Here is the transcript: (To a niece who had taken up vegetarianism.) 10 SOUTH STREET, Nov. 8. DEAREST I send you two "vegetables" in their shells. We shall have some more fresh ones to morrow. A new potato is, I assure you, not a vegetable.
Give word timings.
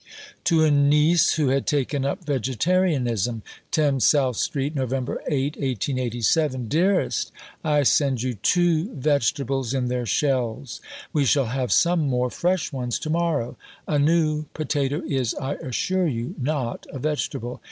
(To 0.45 0.63
a 0.63 0.71
niece 0.71 1.33
who 1.33 1.49
had 1.49 1.67
taken 1.67 2.05
up 2.05 2.25
vegetarianism.) 2.25 3.43
10 3.69 3.99
SOUTH 3.99 4.35
STREET, 4.35 4.73
Nov. 4.73 4.91
8. 5.27 6.19
DEAREST 6.67 7.31
I 7.63 7.83
send 7.83 8.23
you 8.23 8.33
two 8.33 8.95
"vegetables" 8.95 9.75
in 9.75 9.89
their 9.89 10.07
shells. 10.07 10.81
We 11.13 11.23
shall 11.25 11.45
have 11.53 11.71
some 11.71 12.07
more 12.07 12.31
fresh 12.31 12.73
ones 12.73 12.97
to 12.97 13.11
morrow. 13.11 13.57
A 13.87 13.99
new 13.99 14.45
potato 14.55 15.03
is, 15.07 15.35
I 15.35 15.53
assure 15.57 16.07
you, 16.07 16.33
not 16.39 16.87
a 16.89 16.97
vegetable. 16.97 17.59